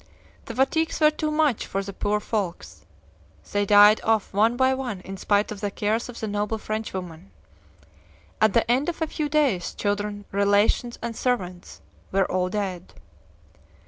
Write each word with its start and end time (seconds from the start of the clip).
The 0.45 0.55
fatigues 0.55 0.99
were 0.99 1.11
too 1.11 1.29
much 1.29 1.67
for 1.67 1.83
the 1.83 1.93
poor 1.93 2.19
folks! 2.19 2.87
They 3.51 3.67
died 3.67 4.01
off 4.03 4.33
one 4.33 4.57
by 4.57 4.73
one 4.73 5.01
in 5.01 5.15
spite 5.15 5.51
of 5.51 5.61
the 5.61 5.69
cares 5.69 6.09
of 6.09 6.19
the 6.19 6.27
noble 6.27 6.57
Frenchwoman. 6.57 7.29
At 8.41 8.53
the 8.53 8.65
end 8.71 8.89
of 8.89 8.99
a 9.03 9.05
few 9.05 9.29
days 9.29 9.75
children, 9.75 10.25
relations, 10.31 10.97
and 11.03 11.15
servants, 11.15 11.81
were 12.11 12.25
all 12.31 12.49
dead!" 12.49 12.95